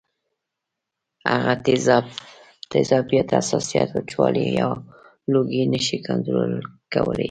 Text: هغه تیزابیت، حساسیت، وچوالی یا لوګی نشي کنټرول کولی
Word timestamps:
هغه 1.31 1.53
تیزابیت، 2.77 3.29
حساسیت، 3.39 3.89
وچوالی 3.95 4.45
یا 4.59 4.69
لوګی 5.31 5.63
نشي 5.73 5.97
کنټرول 6.07 6.51
کولی 6.93 7.19